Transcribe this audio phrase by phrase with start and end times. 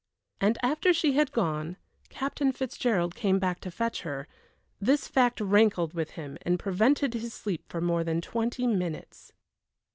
[0.39, 1.77] And after she had gone
[2.09, 4.27] Captain Fitzgerald came back to fetch her
[4.79, 9.31] this fact rankled with him and prevented his sleep for more than twenty minutes.